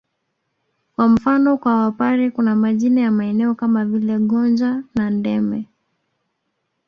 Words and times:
Kwa 0.95 1.07
mfano 1.09 1.57
kwa 1.57 1.75
Wapare 1.75 2.31
kuna 2.31 2.55
majina 2.55 3.01
ya 3.01 3.11
maeneo 3.11 3.55
kama 3.55 3.85
vile 3.85 4.17
Gonja 4.19 4.83
na 4.95 5.09
Ndeme 5.09 5.65